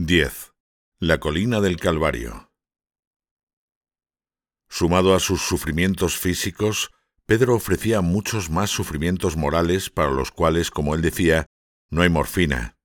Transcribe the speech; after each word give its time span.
10. 0.00 0.54
La 1.00 1.18
colina 1.18 1.60
del 1.60 1.76
Calvario. 1.76 2.52
Sumado 4.68 5.12
a 5.12 5.18
sus 5.18 5.42
sufrimientos 5.42 6.16
físicos, 6.16 6.92
Pedro 7.26 7.56
ofrecía 7.56 8.00
muchos 8.00 8.48
más 8.48 8.70
sufrimientos 8.70 9.36
morales 9.36 9.90
para 9.90 10.12
los 10.12 10.30
cuales, 10.30 10.70
como 10.70 10.94
él 10.94 11.02
decía, 11.02 11.46
no 11.90 12.02
hay 12.02 12.10
morfina. 12.10 12.78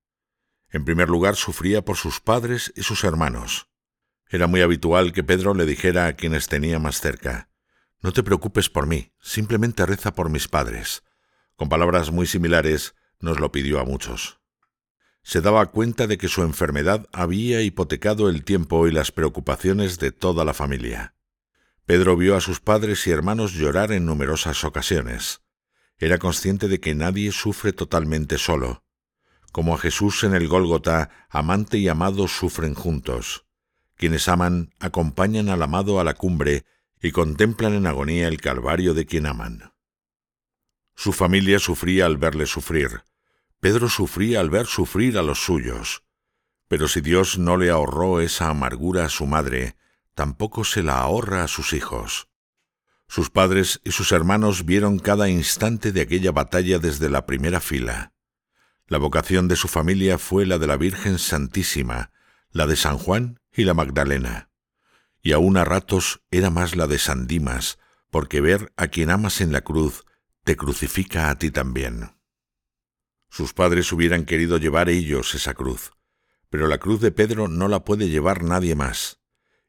En 0.70 0.84
primer 0.84 1.08
lugar, 1.08 1.36
sufría 1.36 1.84
por 1.84 1.96
sus 1.96 2.18
padres 2.18 2.72
y 2.74 2.82
sus 2.82 3.04
hermanos. 3.04 3.68
Era 4.28 4.48
muy 4.48 4.62
habitual 4.62 5.12
que 5.12 5.22
Pedro 5.22 5.54
le 5.54 5.66
dijera 5.66 6.06
a 6.06 6.14
quienes 6.14 6.48
tenía 6.48 6.80
más 6.80 7.00
cerca, 7.00 7.48
No 8.00 8.10
te 8.12 8.24
preocupes 8.24 8.68
por 8.68 8.88
mí, 8.88 9.12
simplemente 9.20 9.86
reza 9.86 10.16
por 10.16 10.30
mis 10.30 10.48
padres. 10.48 11.04
Con 11.54 11.68
palabras 11.68 12.10
muy 12.10 12.26
similares, 12.26 12.96
nos 13.20 13.38
lo 13.38 13.52
pidió 13.52 13.78
a 13.78 13.84
muchos 13.84 14.40
se 15.24 15.40
daba 15.40 15.66
cuenta 15.66 16.06
de 16.06 16.18
que 16.18 16.28
su 16.28 16.42
enfermedad 16.42 17.08
había 17.10 17.62
hipotecado 17.62 18.28
el 18.28 18.44
tiempo 18.44 18.86
y 18.86 18.92
las 18.92 19.10
preocupaciones 19.10 19.98
de 19.98 20.12
toda 20.12 20.44
la 20.44 20.52
familia. 20.52 21.14
Pedro 21.86 22.16
vio 22.16 22.36
a 22.36 22.42
sus 22.42 22.60
padres 22.60 23.06
y 23.06 23.10
hermanos 23.10 23.54
llorar 23.54 23.90
en 23.90 24.04
numerosas 24.04 24.64
ocasiones. 24.64 25.40
Era 25.96 26.18
consciente 26.18 26.68
de 26.68 26.78
que 26.78 26.94
nadie 26.94 27.32
sufre 27.32 27.72
totalmente 27.72 28.36
solo. 28.36 28.84
Como 29.50 29.74
a 29.74 29.78
Jesús 29.78 30.24
en 30.24 30.34
el 30.34 30.46
Gólgota, 30.46 31.10
amante 31.30 31.78
y 31.78 31.88
amado 31.88 32.28
sufren 32.28 32.74
juntos. 32.74 33.46
Quienes 33.96 34.28
aman 34.28 34.74
acompañan 34.78 35.48
al 35.48 35.62
amado 35.62 36.00
a 36.00 36.04
la 36.04 36.14
cumbre 36.14 36.66
y 37.00 37.12
contemplan 37.12 37.72
en 37.72 37.86
agonía 37.86 38.28
el 38.28 38.40
calvario 38.42 38.92
de 38.92 39.06
quien 39.06 39.24
aman. 39.24 39.72
Su 40.94 41.12
familia 41.12 41.58
sufría 41.58 42.04
al 42.04 42.18
verle 42.18 42.46
sufrir 42.46 43.04
Pedro 43.64 43.88
sufría 43.88 44.40
al 44.40 44.50
ver 44.50 44.66
sufrir 44.66 45.16
a 45.16 45.22
los 45.22 45.42
suyos. 45.42 46.04
Pero 46.68 46.86
si 46.86 47.00
Dios 47.00 47.38
no 47.38 47.56
le 47.56 47.70
ahorró 47.70 48.20
esa 48.20 48.50
amargura 48.50 49.06
a 49.06 49.08
su 49.08 49.24
madre, 49.24 49.74
tampoco 50.14 50.64
se 50.64 50.82
la 50.82 50.98
ahorra 50.98 51.44
a 51.44 51.48
sus 51.48 51.72
hijos. 51.72 52.28
Sus 53.08 53.30
padres 53.30 53.80
y 53.82 53.92
sus 53.92 54.12
hermanos 54.12 54.66
vieron 54.66 54.98
cada 54.98 55.30
instante 55.30 55.92
de 55.92 56.02
aquella 56.02 56.30
batalla 56.30 56.78
desde 56.78 57.08
la 57.08 57.24
primera 57.24 57.58
fila. 57.58 58.12
La 58.86 58.98
vocación 58.98 59.48
de 59.48 59.56
su 59.56 59.68
familia 59.68 60.18
fue 60.18 60.44
la 60.44 60.58
de 60.58 60.66
la 60.66 60.76
Virgen 60.76 61.18
Santísima, 61.18 62.10
la 62.50 62.66
de 62.66 62.76
San 62.76 62.98
Juan 62.98 63.40
y 63.50 63.64
la 63.64 63.72
Magdalena. 63.72 64.50
Y 65.22 65.32
aún 65.32 65.56
a 65.56 65.64
ratos 65.64 66.20
era 66.30 66.50
más 66.50 66.76
la 66.76 66.86
de 66.86 66.98
San 66.98 67.26
Dimas, 67.26 67.78
porque 68.10 68.42
ver 68.42 68.74
a 68.76 68.88
quien 68.88 69.08
amas 69.08 69.40
en 69.40 69.52
la 69.52 69.62
cruz 69.62 70.04
te 70.44 70.54
crucifica 70.54 71.30
a 71.30 71.38
ti 71.38 71.50
también. 71.50 72.13
Sus 73.34 73.52
padres 73.52 73.90
hubieran 73.92 74.26
querido 74.26 74.58
llevar 74.58 74.88
ellos 74.88 75.34
esa 75.34 75.54
cruz, 75.54 75.90
pero 76.50 76.68
la 76.68 76.78
cruz 76.78 77.00
de 77.00 77.10
Pedro 77.10 77.48
no 77.48 77.66
la 77.66 77.84
puede 77.84 78.08
llevar 78.08 78.44
nadie 78.44 78.76
más. 78.76 79.18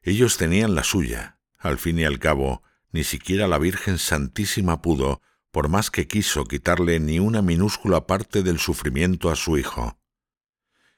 Ellos 0.02 0.36
tenían 0.36 0.76
la 0.76 0.84
suya. 0.84 1.40
Al 1.58 1.76
fin 1.76 1.98
y 1.98 2.04
al 2.04 2.20
cabo, 2.20 2.62
ni 2.92 3.02
siquiera 3.02 3.48
la 3.48 3.58
Virgen 3.58 3.98
Santísima 3.98 4.82
pudo, 4.82 5.20
por 5.50 5.68
más 5.68 5.90
que 5.90 6.06
quiso 6.06 6.44
quitarle 6.44 7.00
ni 7.00 7.18
una 7.18 7.42
minúscula 7.42 8.06
parte 8.06 8.44
del 8.44 8.60
sufrimiento 8.60 9.30
a 9.30 9.34
su 9.34 9.58
hijo. 9.58 9.98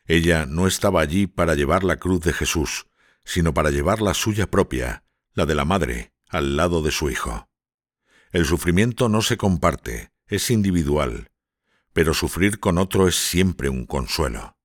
Ella 0.05 0.45
no 0.45 0.67
estaba 0.67 1.01
allí 1.01 1.27
para 1.27 1.55
llevar 1.55 1.85
la 1.85 1.97
cruz 1.97 2.21
de 2.21 2.35
Jesús, 2.35 2.87
sino 3.25 3.55
para 3.55 3.71
llevar 3.71 4.03
la 4.03 4.13
suya 4.13 4.47
propia, 4.47 5.05
la 5.33 5.47
de 5.47 5.55
la 5.55 5.65
madre, 5.65 6.13
al 6.29 6.59
lado 6.59 6.83
de 6.83 6.91
su 6.91 7.09
hijo. 7.09 7.49
El 8.31 8.45
sufrimiento 8.45 9.09
no 9.09 9.23
se 9.23 9.39
comparte, 9.39 10.13
es 10.27 10.51
individual, 10.51 11.31
pero 11.99 12.15
sufrir 12.15 12.61
con 12.61 12.79
otro 12.79 13.09
es 13.09 13.17
siempre 13.17 13.69
un 13.69 13.85
consuelo. 13.85 14.57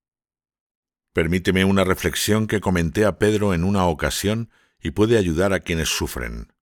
Permíteme 1.13 1.65
una 1.65 1.83
reflexión 1.83 2.45
que 2.45 2.61
comenté 2.61 3.05
a 3.05 3.17
Pedro 3.17 3.55
en 3.55 3.63
una 3.63 3.87
ocasión 3.87 4.51
y 4.79 4.91
puede 4.91 5.17
ayudar 5.17 5.51
a 5.51 5.61
quienes 5.61 5.89
sufren. 5.89 6.53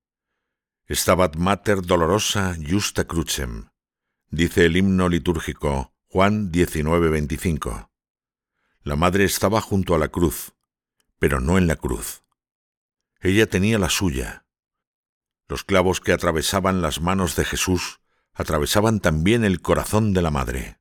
Stabat 0.90 1.36
mater 1.36 1.82
dolorosa 1.82 2.56
justa 2.56 3.04
crucem, 3.04 3.68
dice 4.30 4.64
el 4.64 4.78
himno 4.78 5.10
litúrgico 5.10 5.94
Juan 6.08 6.54
19:25. 6.54 7.92
La 8.84 8.96
madre 8.96 9.26
estaba 9.26 9.60
junto 9.60 9.94
a 9.94 9.98
la 9.98 10.08
cruz, 10.08 10.54
pero 11.20 11.42
no 11.42 11.58
en 11.58 11.68
la 11.68 11.76
cruz. 11.76 12.24
Ella 13.20 13.46
tenía 13.46 13.78
la 13.78 13.90
suya. 13.90 14.46
Los 15.50 15.66
clavos 15.66 16.00
que 16.00 16.14
atravesaban 16.14 16.82
las 16.82 17.02
manos 17.02 17.36
de 17.36 17.44
Jesús 17.44 18.01
atravesaban 18.34 19.00
también 19.00 19.44
el 19.44 19.62
corazón 19.62 20.14
de 20.14 20.22
la 20.22 20.32
madre. 20.32 20.80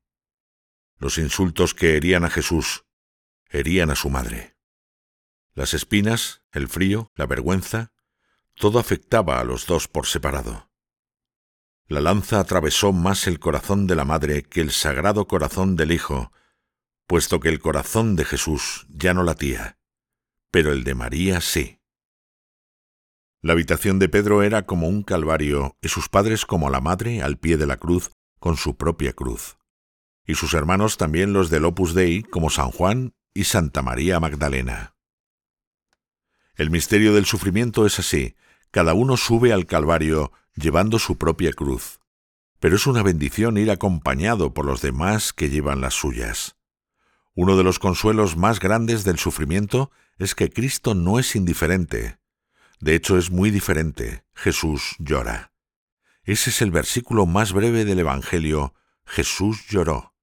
Los 0.99 1.19
insultos 1.19 1.75
que 1.75 1.97
herían 1.97 2.25
a 2.25 2.31
Jesús 2.31 2.85
herían 3.49 3.91
a 3.91 3.97
su 3.97 4.11
madre. 4.11 4.57
Las 5.55 5.75
espinas, 5.75 6.43
el 6.53 6.69
frío, 6.69 7.11
la 7.15 7.27
vergüenza, 7.27 7.93
todo 8.55 8.79
afectaba 8.79 9.41
a 9.41 9.45
los 9.45 9.67
dos 9.67 9.89
por 9.89 10.07
separado. 10.07 10.71
La 11.87 12.01
lanza 12.01 12.39
atravesó 12.39 12.93
más 12.93 13.27
el 13.27 13.41
corazón 13.41 13.89
de 13.89 13.97
la 13.97 14.05
madre 14.05 14.45
que 14.45 14.61
el 14.61 14.71
sagrado 14.71 15.27
corazón 15.27 15.75
del 15.75 15.91
Hijo, 15.91 16.33
puesto 17.07 17.41
que 17.41 17.49
el 17.49 17.59
corazón 17.59 18.15
de 18.15 18.25
Jesús 18.25 18.87
ya 18.89 19.13
no 19.13 19.25
latía, 19.25 19.79
pero 20.53 20.71
el 20.71 20.85
de 20.85 20.95
María 20.95 21.41
sí. 21.41 21.80
La 23.43 23.55
habitación 23.55 23.99
de 23.99 24.11
Pedro 24.11 24.43
era 24.43 24.67
como 24.67 24.87
un 24.87 25.03
calvario 25.03 25.75
y 25.81 25.89
sus 25.89 26.11
padres 26.11 26.45
como 26.45 26.69
la 26.69 26.83
madre 26.83 27.23
al 27.23 27.39
pie 27.39 27.57
de 27.57 27.67
la 27.67 27.79
cruz 27.79 28.11
con 28.39 28.59
su 28.59 28.77
propia 28.77 29.15
cruz. 29.15 29.57
Y 30.27 30.35
sus 30.35 30.53
hermanos 30.53 30.99
también 30.99 31.33
los 31.33 31.49
del 31.49 31.65
Opus 31.65 31.95
Dei 31.95 32.23
como 32.23 32.51
San 32.51 32.71
Juan 32.71 33.15
y 33.33 33.45
Santa 33.45 33.81
María 33.81 34.21
Magdalena. 34.21 34.95
El 36.55 36.71
misterio 36.71 37.15
del 37.15 37.25
sufrimiento 37.25 37.87
es 37.87 37.99
así, 37.99 38.37
cada 38.71 38.93
uno 38.93 39.17
sube 39.17 39.55
al 39.55 39.65
Calvario 39.65 40.33
llevando 40.55 40.99
su 40.99 41.17
propia 41.17 41.55
cruz. 41.55 42.01
Pero 42.59 42.77
es 42.77 42.87
una 42.87 43.03
bendición 43.03 43.57
ir 43.57 43.71
acompañado 43.71 44.53
por 44.53 44.67
los 44.67 44.83
demás 44.83 45.33
que 45.33 45.49
llevan 45.49 45.81
las 45.81 45.95
suyas. 45.95 46.57
Uno 47.35 47.57
de 47.57 47.65
los 47.65 47.79
consuelos 47.79 48.37
más 48.37 48.61
grandes 48.61 49.05
del 49.05 49.19
sufrimiento 49.19 49.91
es 50.19 50.35
que 50.35 50.51
Cristo 50.51 50.95
no 50.95 51.19
es 51.19 51.35
indiferente, 51.35 52.20
de 52.81 52.95
hecho, 52.95 53.19
es 53.19 53.31
muy 53.31 53.51
diferente. 53.51 54.25
Jesús 54.35 54.97
llora. 54.99 55.53
Ese 56.25 56.51
es 56.51 56.63
el 56.63 56.71
versículo 56.71 57.27
más 57.27 57.53
breve 57.53 57.85
del 57.85 57.99
Evangelio. 57.99 58.75
Jesús 59.05 59.67
lloró. 59.69 60.15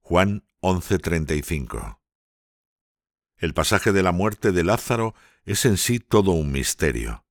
Juan 0.00 0.44
11:35. 0.60 2.00
El 3.36 3.52
pasaje 3.52 3.92
de 3.92 4.02
la 4.02 4.12
muerte 4.12 4.52
de 4.52 4.64
Lázaro 4.64 5.14
es 5.44 5.66
en 5.66 5.76
sí 5.76 6.00
todo 6.00 6.30
un 6.30 6.52
misterio. 6.52 7.26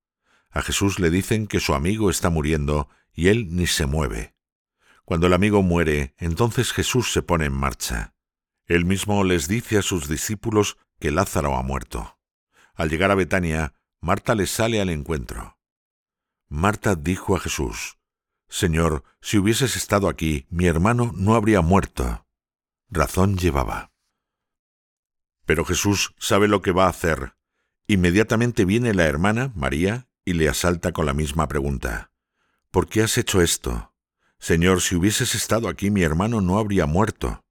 A 0.51 0.61
Jesús 0.61 0.99
le 0.99 1.09
dicen 1.09 1.47
que 1.47 1.59
su 1.59 1.73
amigo 1.73 2.11
está 2.11 2.29
muriendo 2.29 2.87
y 3.11 3.29
él 3.29 3.55
ni 3.55 3.65
se 3.65 3.87
mueve. 3.87 4.35
Cuando 5.03 5.27
el 5.27 5.33
amigo 5.33 5.63
muere, 5.63 6.13
entonces 6.19 6.71
Jesús 6.71 7.11
se 7.11 7.23
pone 7.23 7.45
en 7.45 7.53
marcha. 7.53 8.13
Él 8.67 8.85
mismo 8.85 9.23
les 9.23 9.47
dice 9.47 9.79
a 9.79 9.81
sus 9.81 10.07
discípulos 10.07 10.77
que 10.99 11.11
Lázaro 11.11 11.57
ha 11.57 11.63
muerto. 11.63 12.19
Al 12.75 12.89
llegar 12.89 13.09
a 13.09 13.15
Betania, 13.15 13.73
Marta 14.05 14.35
le 14.35 14.45
sale 14.45 14.79
al 14.81 14.91
encuentro. 14.91 15.57
Marta 16.47 16.93
dijo 16.93 17.35
a 17.35 17.39
Jesús, 17.39 17.97
Señor, 18.47 19.03
si 19.19 19.39
hubieses 19.39 19.75
estado 19.75 20.09
aquí, 20.09 20.45
mi 20.51 20.67
hermano 20.67 21.11
no 21.15 21.33
habría 21.33 21.61
muerto. 21.61 22.27
Razón 22.87 23.35
llevaba. 23.35 23.91
Pero 25.47 25.65
Jesús 25.65 26.13
sabe 26.19 26.47
lo 26.47 26.61
que 26.61 26.71
va 26.71 26.85
a 26.85 26.89
hacer. 26.89 27.33
Inmediatamente 27.87 28.63
viene 28.63 28.93
la 28.93 29.05
hermana, 29.05 29.51
María, 29.55 30.07
y 30.23 30.33
le 30.33 30.49
asalta 30.49 30.91
con 30.91 31.07
la 31.07 31.15
misma 31.15 31.47
pregunta. 31.47 32.11
¿Por 32.69 32.87
qué 32.87 33.01
has 33.01 33.17
hecho 33.17 33.41
esto? 33.41 33.91
Señor, 34.37 34.81
si 34.81 34.95
hubieses 34.95 35.33
estado 35.33 35.67
aquí, 35.67 35.89
mi 35.89 36.03
hermano 36.03 36.41
no 36.41 36.59
habría 36.59 36.85
muerto. 36.85 37.43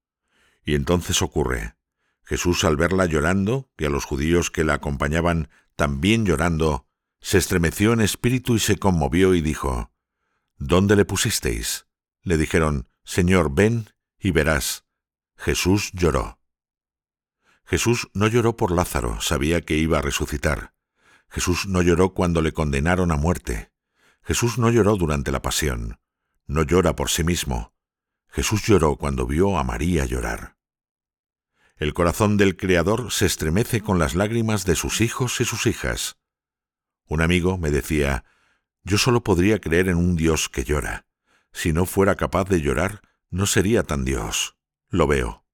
Y 0.65 0.77
entonces 0.77 1.21
ocurre. 1.21 1.75
Jesús, 2.23 2.63
al 2.63 2.77
verla 2.77 3.07
llorando, 3.07 3.69
y 3.77 3.87
a 3.87 3.91
los 3.91 4.05
judíos 4.05 4.53
que 4.53 4.63
la 4.63 4.75
acompañaban 4.75 5.49
también 5.77 6.25
llorando, 6.25 6.87
se 7.21 7.39
estremeció 7.39 7.93
en 7.93 8.01
espíritu 8.01 8.55
y 8.55 8.59
se 8.59 8.77
conmovió 8.77 9.35
y 9.35 9.41
dijo, 9.41 9.91
¿Dónde 10.59 10.97
le 10.97 11.05
pusisteis? 11.05 11.87
Le 12.23 12.37
dijeron, 12.37 12.89
Señor, 13.03 13.55
ven 13.55 13.91
y 14.19 14.31
verás. 14.31 14.85
Jesús 15.37 15.91
lloró. 15.93 16.39
Jesús 17.65 18.09
no 18.15 18.29
lloró 18.29 18.57
por 18.57 18.71
Lázaro, 18.71 19.21
sabía 19.21 19.63
que 19.63 19.77
iba 19.77 19.99
a 19.99 20.03
resucitar. 20.03 20.75
Jesús 21.29 21.67
no 21.67 21.83
lloró 21.83 22.15
cuando 22.15 22.43
le 22.43 22.53
condenaron 22.53 23.11
a 23.11 23.17
muerte. 23.17 23.73
Jesús 24.23 24.59
no 24.59 24.71
lloró 24.71 24.97
durante 24.97 25.33
la 25.33 25.43
pasión. 25.43 25.99
No 26.47 26.63
llora 26.63 26.95
por 26.95 27.11
sí 27.11 27.25
mismo. 27.25 27.75
Jesús 28.29 28.63
lloró 28.63 28.97
cuando 28.97 29.27
vio 29.27 29.59
a 29.59 29.65
María 29.65 30.05
llorar. 30.05 30.54
El 31.77 31.93
corazón 31.93 32.37
del 32.37 32.57
Creador 32.57 33.11
se 33.11 33.27
estremece 33.27 33.81
con 33.81 33.99
las 33.99 34.15
lágrimas 34.15 34.65
de 34.65 34.77
sus 34.77 35.01
hijos 35.01 35.41
y 35.41 35.45
sus 35.45 35.67
hijas. 35.67 36.19
Un 37.07 37.21
amigo 37.21 37.59
me 37.59 37.71
decía, 37.71 38.25
yo 38.85 38.97
solo 38.97 39.25
podría 39.25 39.61
creer 39.61 39.89
en 39.89 39.97
un 39.97 40.15
Dios 40.15 40.49
que 40.49 40.63
llora. 40.63 41.07
Si 41.53 41.73
no 41.73 41.85
fuera 41.85 42.15
capaz 42.15 42.45
de 42.45 42.61
llorar, 42.61 43.01
no 43.31 43.47
sería 43.47 43.83
tan 43.83 44.05
Dios. 44.05 44.57
Lo 44.89 45.07
veo. 45.07 45.45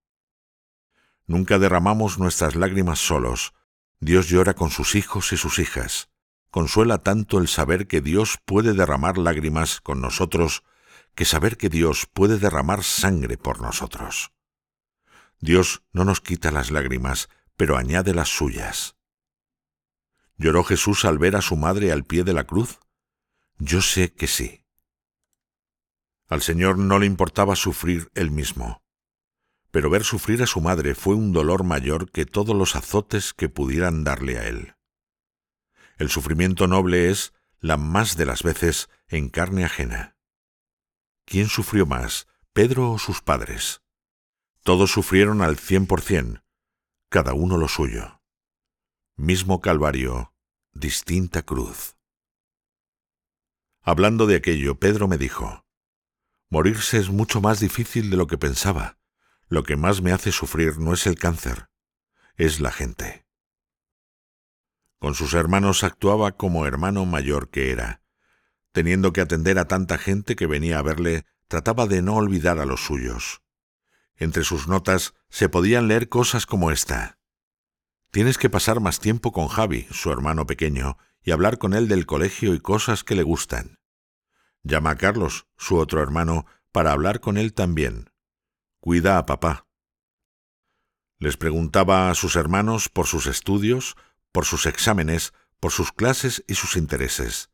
Nunca 1.27 1.59
derramamos 1.59 2.19
nuestras 2.19 2.55
lágrimas 2.55 2.99
solos. 2.99 3.55
Dios 3.99 4.29
llora 4.29 4.55
con 4.55 4.71
sus 4.71 4.95
hijos 4.97 5.33
y 5.33 5.37
sus 5.37 5.59
hijas. 5.59 6.11
Consuela 6.51 6.99
tanto 6.99 7.39
el 7.39 7.49
saber 7.49 7.87
que 7.87 8.01
Dios 8.01 8.39
puede 8.45 8.75
derramar 8.75 9.17
lágrimas 9.17 9.81
con 9.81 10.01
nosotros 10.01 10.65
que 11.15 11.25
saber 11.25 11.57
que 11.57 11.69
Dios 11.69 12.07
puede 12.13 12.39
derramar 12.39 12.83
sangre 12.83 13.37
por 13.37 13.61
nosotros. 13.61 14.33
Dios 15.41 15.83
no 15.93 16.05
nos 16.05 16.21
quita 16.21 16.51
las 16.51 16.71
lágrimas, 16.71 17.29
pero 17.57 17.77
añade 17.77 18.15
las 18.15 18.29
suyas. 18.29 18.97
¿Lloró 20.37 20.65
Jesús 20.65 21.05
al 21.05 21.19
ver 21.19 21.37
a 21.37 21.43
su 21.43 21.57
madre 21.57 21.93
al 21.93 22.05
pie 22.05 22.25
de 22.25 22.33
la 22.33 22.45
cruz? 22.45 22.79
Yo 23.59 23.83
sé 23.83 24.13
que 24.13 24.27
sí. 24.27 24.65
Al 26.29 26.43
Señor 26.43 26.79
no 26.79 26.99
le 26.99 27.07
importaba 27.07 27.57
sufrir 27.57 28.11
él 28.15 28.31
mismo, 28.31 28.83
pero 29.71 29.91
ver 29.91 30.05
sufrir 30.05 30.43
a 30.43 30.47
su 30.47 30.61
madre 30.61 30.95
fue 30.95 31.15
un 31.15 31.33
dolor 31.33 31.65
mayor 31.65 32.11
que 32.11 32.27
todos 32.27 32.57
los 32.57 32.77
azotes 32.77 33.35
que 33.35 33.49
pudieran 33.49 34.05
darle 34.05 34.39
a 34.39 34.47
él. 34.47 34.75
El 35.99 36.09
sufrimiento 36.09 36.67
noble 36.67 37.11
es, 37.11 37.33
la 37.61 37.77
más 37.77 38.17
de 38.17 38.27
las 38.27 38.43
veces, 38.43 38.89
en 39.09 39.29
carne 39.29 39.65
ajena. 39.65 40.17
¿Quién 41.25 41.49
sufrió 41.49 41.87
más, 41.87 42.27
Pedro 42.53 42.93
o 42.93 42.99
sus 42.99 43.21
padres? 43.21 43.83
Todos 44.63 44.91
sufrieron 44.91 45.41
al 45.41 45.57
cien 45.57 45.87
por 45.87 46.03
cien, 46.03 46.43
cada 47.09 47.33
uno 47.33 47.57
lo 47.57 47.67
suyo. 47.67 48.21
Mismo 49.17 49.61
Calvario, 49.61 50.35
distinta 50.73 51.43
cruz. 51.43 51.97
Hablando 53.83 54.27
de 54.27 54.37
aquello, 54.37 54.79
Pedro 54.79 55.09
me 55.09 55.17
dijo, 55.17 55.65
Morirse 56.51 56.99
es 56.99 57.09
mucho 57.09 57.41
más 57.41 57.61
difícil 57.61 58.11
de 58.11 58.17
lo 58.17 58.27
que 58.27 58.37
pensaba. 58.37 58.99
Lo 59.49 59.63
que 59.63 59.77
más 59.77 60.03
me 60.03 60.13
hace 60.13 60.31
sufrir 60.31 60.79
no 60.79 60.93
es 60.93 61.07
el 61.07 61.17
cáncer, 61.17 61.69
es 62.37 62.61
la 62.61 62.71
gente. 62.71 63.27
Con 64.99 65.15
sus 65.15 65.33
hermanos 65.35 65.83
actuaba 65.83 66.33
como 66.37 66.67
hermano 66.67 67.07
mayor 67.07 67.51
que 67.51 67.73
era. 67.73 68.03
Teniendo 68.73 69.13
que 69.13 69.23
atender 69.23 69.59
a 69.59 69.67
tanta 69.67 69.97
gente 69.97 70.37
que 70.37 70.47
venía 70.47 70.79
a 70.79 70.83
verle, 70.83 71.25
trataba 71.49 71.87
de 71.87 72.03
no 72.03 72.17
olvidar 72.17 72.59
a 72.59 72.67
los 72.67 72.85
suyos. 72.85 73.43
Entre 74.21 74.45
sus 74.45 74.69
notas 74.69 75.15
se 75.31 75.49
podían 75.49 75.89
leer 75.89 76.11
cosas 76.11 76.45
como 76.45 76.71
esta. 76.71 77.19
Tienes 78.11 78.37
que 78.37 78.51
pasar 78.51 78.79
más 78.79 79.01
tiempo 79.01 79.33
con 79.33 79.49
Javi, 79.49 79.87
su 79.91 80.13
hermano 80.13 80.47
pequeño, 80.47 80.99
y 81.23 81.31
hablar 81.31 81.57
con 81.57 81.73
él 81.73 81.89
del 81.89 82.05
colegio 82.05 82.55
y 82.55 82.61
cosas 82.61 83.03
que 83.03 83.15
le 83.15 83.23
gustan. 83.23 83.79
Llama 84.63 84.91
a 84.91 84.97
Carlos, 84.97 85.47
su 85.57 85.79
otro 85.79 86.03
hermano, 86.03 86.45
para 86.71 86.93
hablar 86.93 87.21
con 87.21 87.39
él 87.39 87.55
también. 87.55 88.11
Cuida 88.79 89.17
a 89.17 89.25
papá. 89.25 89.67
Les 91.19 91.39
preguntaba 91.39 92.11
a 92.11 92.15
sus 92.15 92.37
hermanos 92.37 92.91
por 92.91 93.07
sus 93.07 93.27
estudios, 93.27 93.97
por 94.33 94.45
sus 94.45 94.67
exámenes, 94.67 95.33
por 95.61 95.73
sus 95.73 95.93
clases 95.93 96.45
y 96.47 96.55
sus 96.55 96.77
intereses. 96.77 97.49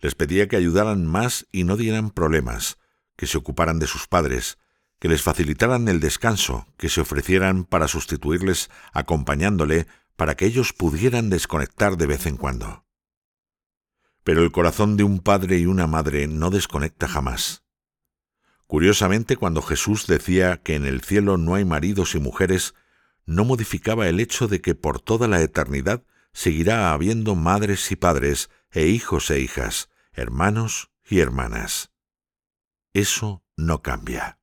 Les 0.00 0.14
pedía 0.14 0.48
que 0.48 0.56
ayudaran 0.56 1.06
más 1.06 1.46
y 1.50 1.64
no 1.64 1.78
dieran 1.78 2.10
problemas, 2.10 2.78
que 3.16 3.26
se 3.26 3.38
ocuparan 3.38 3.78
de 3.78 3.86
sus 3.86 4.06
padres, 4.06 4.58
que 5.00 5.08
les 5.08 5.22
facilitaran 5.22 5.88
el 5.88 5.98
descanso, 5.98 6.68
que 6.76 6.90
se 6.90 7.00
ofrecieran 7.00 7.64
para 7.64 7.88
sustituirles 7.88 8.70
acompañándole 8.92 9.86
para 10.14 10.36
que 10.36 10.44
ellos 10.44 10.74
pudieran 10.74 11.30
desconectar 11.30 11.96
de 11.96 12.06
vez 12.06 12.26
en 12.26 12.36
cuando. 12.36 12.84
Pero 14.22 14.42
el 14.42 14.52
corazón 14.52 14.98
de 14.98 15.02
un 15.02 15.20
padre 15.20 15.58
y 15.58 15.66
una 15.66 15.86
madre 15.86 16.28
no 16.28 16.50
desconecta 16.50 17.08
jamás. 17.08 17.64
Curiosamente, 18.66 19.36
cuando 19.36 19.62
Jesús 19.62 20.06
decía 20.06 20.58
que 20.58 20.74
en 20.74 20.84
el 20.84 21.00
cielo 21.00 21.38
no 21.38 21.54
hay 21.54 21.64
maridos 21.64 22.14
y 22.14 22.20
mujeres, 22.20 22.74
no 23.24 23.44
modificaba 23.44 24.06
el 24.06 24.20
hecho 24.20 24.48
de 24.48 24.60
que 24.60 24.74
por 24.74 25.00
toda 25.00 25.26
la 25.26 25.40
eternidad 25.40 26.04
seguirá 26.34 26.92
habiendo 26.92 27.34
madres 27.34 27.90
y 27.90 27.96
padres, 27.96 28.50
e 28.70 28.86
hijos 28.86 29.30
e 29.30 29.40
hijas, 29.40 29.88
hermanos 30.12 30.90
y 31.08 31.20
hermanas. 31.20 31.90
Eso 32.92 33.42
no 33.56 33.82
cambia. 33.82 34.39